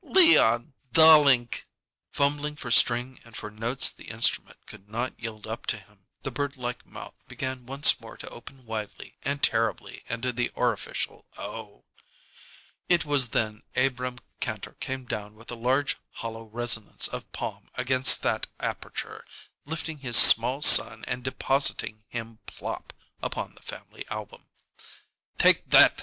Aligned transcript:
"Leon 0.03 0.73
darlink!" 0.93 1.67
Fumbling 2.09 2.55
for 2.55 2.71
string 2.71 3.19
and 3.23 3.35
for 3.37 3.51
notes 3.51 3.87
the 3.91 4.05
instrument 4.09 4.57
could 4.65 4.89
not 4.89 5.13
yield 5.19 5.45
up 5.45 5.67
to 5.67 5.77
him, 5.77 6.07
the 6.23 6.31
birdlike 6.31 6.87
mouth 6.87 7.13
began 7.27 7.67
once 7.67 8.01
more 8.01 8.17
to 8.17 8.27
open 8.29 8.65
widely 8.65 9.15
and 9.21 9.43
terribly 9.43 10.01
into 10.07 10.33
the 10.33 10.49
orificial 10.55 11.25
O. 11.37 11.83
It 12.89 13.05
was 13.05 13.27
then 13.27 13.61
Abrahm 13.75 14.17
Kantor 14.39 14.73
came 14.79 15.05
down 15.05 15.35
with 15.35 15.51
a 15.51 15.55
large 15.55 15.97
hollow 16.13 16.45
resonance 16.45 17.07
of 17.07 17.31
palm 17.31 17.69
against 17.75 18.23
that 18.23 18.47
aperture, 18.59 19.23
lifting 19.65 19.99
his 19.99 20.17
small 20.17 20.63
son 20.63 21.05
and 21.05 21.23
depositing 21.23 22.05
him 22.07 22.39
plop 22.47 22.91
upon 23.21 23.53
the 23.53 23.61
family 23.61 24.07
album. 24.09 24.47
"Take 25.37 25.69
that! 25.69 25.99